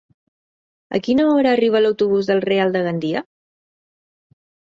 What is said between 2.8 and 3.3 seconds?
Gandia?